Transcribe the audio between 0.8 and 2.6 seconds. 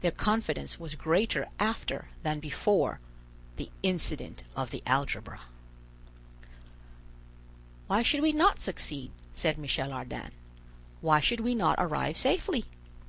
was greater after than